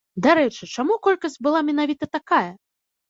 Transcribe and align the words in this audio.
Дарэчы, 0.25 0.69
чаму 0.77 0.97
колькасць 1.07 1.39
была 1.49 1.59
менавіта 1.71 2.11
такая? 2.19 2.45